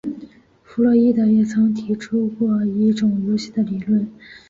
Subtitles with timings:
[0.63, 4.11] 弗洛伊德也曾提出过一种游戏的理论。